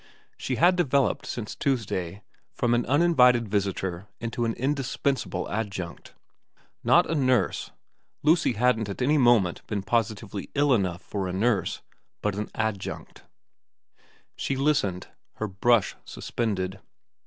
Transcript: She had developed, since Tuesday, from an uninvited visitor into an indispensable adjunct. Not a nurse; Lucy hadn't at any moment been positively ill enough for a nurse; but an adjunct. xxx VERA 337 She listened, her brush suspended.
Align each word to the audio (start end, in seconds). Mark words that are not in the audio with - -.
She 0.35 0.55
had 0.55 0.75
developed, 0.75 1.27
since 1.27 1.53
Tuesday, 1.55 2.23
from 2.55 2.73
an 2.73 2.87
uninvited 2.87 3.47
visitor 3.47 4.07
into 4.19 4.45
an 4.45 4.53
indispensable 4.55 5.47
adjunct. 5.47 6.15
Not 6.83 7.07
a 7.07 7.13
nurse; 7.13 7.69
Lucy 8.23 8.53
hadn't 8.53 8.89
at 8.89 9.03
any 9.03 9.19
moment 9.19 9.61
been 9.67 9.83
positively 9.83 10.49
ill 10.55 10.73
enough 10.73 11.03
for 11.03 11.27
a 11.27 11.33
nurse; 11.33 11.83
but 12.23 12.33
an 12.33 12.49
adjunct. 12.55 13.19
xxx 13.19 14.47
VERA 14.47 14.55
337 14.55 14.55
She 14.55 14.55
listened, 14.55 15.07
her 15.35 15.47
brush 15.47 15.95
suspended. 16.03 16.79